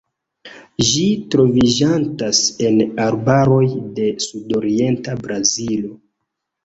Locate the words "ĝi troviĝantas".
0.87-2.41